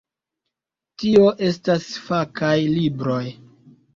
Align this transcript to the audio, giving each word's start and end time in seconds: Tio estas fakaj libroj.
Tio 1.01 1.27
estas 1.49 1.85
fakaj 2.07 2.55
libroj. 2.79 3.23